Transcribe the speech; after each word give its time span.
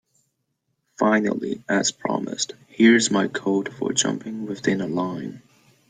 Finally, 0.97 1.63
as 1.69 1.91
promised, 1.91 2.53
here 2.67 2.95
is 2.95 3.11
my 3.11 3.27
code 3.27 3.71
for 3.71 3.93
jumping 3.93 4.47
within 4.47 4.81
a 4.81 4.87
line. 4.87 5.43